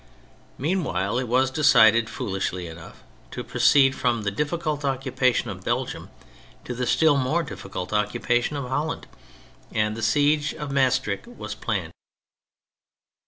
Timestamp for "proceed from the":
3.43-4.31